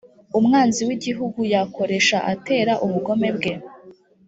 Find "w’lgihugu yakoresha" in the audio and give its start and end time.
0.87-2.17